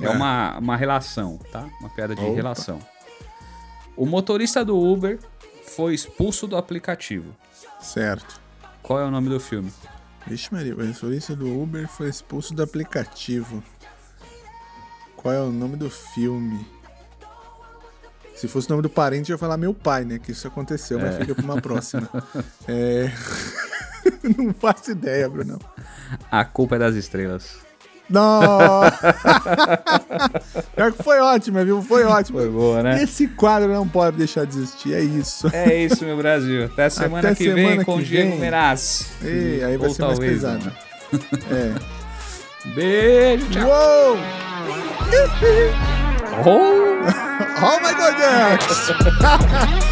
[0.00, 0.10] É Ah.
[0.12, 1.66] uma, uma relação, tá?
[1.80, 2.34] Uma piada de Opa.
[2.34, 2.78] relação.
[3.96, 5.18] O motorista do Uber
[5.64, 7.34] foi expulso do aplicativo.
[7.80, 8.40] Certo.
[8.82, 9.72] Qual é o nome do filme?
[10.26, 13.62] Vixe, Maria, o motorista do Uber foi expulso do aplicativo.
[15.16, 16.64] Qual é o nome do filme?
[18.36, 20.18] Se fosse o nome do parente, eu ia falar meu pai, né?
[20.20, 22.08] Que isso aconteceu, mas fica pra uma próxima.
[22.68, 23.10] É...
[24.38, 25.58] Não faço ideia, Bruno.
[26.30, 27.56] A culpa é das estrelas.
[28.10, 28.80] Não!
[30.74, 31.82] Pior que foi ótimo, viu?
[31.82, 32.38] Foi ótimo.
[32.38, 33.02] Foi boa, né?
[33.02, 35.48] Esse quadro não pode deixar de existir, é isso.
[35.52, 36.64] É isso, meu Brasil.
[36.64, 38.38] Até semana Até que vem semana com o que Diego.
[38.38, 39.08] Meraz.
[39.22, 40.64] Ei, aí vai Ou ser mais pesado.
[40.64, 40.88] não.
[41.50, 41.72] É.
[42.74, 43.66] Beijo, tchau.
[43.66, 44.18] Uou!
[46.46, 46.98] Oh!
[47.60, 49.82] Oh my God!